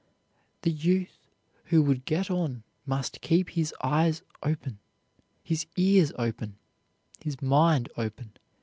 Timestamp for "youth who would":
0.71-2.05